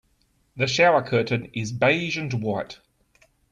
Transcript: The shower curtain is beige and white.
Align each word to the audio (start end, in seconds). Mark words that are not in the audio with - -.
The 0.55 0.65
shower 0.65 1.03
curtain 1.03 1.51
is 1.53 1.71
beige 1.71 2.17
and 2.17 2.33
white. 2.41 2.79